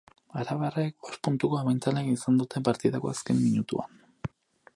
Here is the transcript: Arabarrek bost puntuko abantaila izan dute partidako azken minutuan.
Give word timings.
Arabarrek 0.43 0.95
bost 1.07 1.19
puntuko 1.27 1.59
abantaila 1.59 2.05
izan 2.15 2.43
dute 2.43 2.63
partidako 2.71 3.13
azken 3.15 3.43
minutuan. 3.47 4.05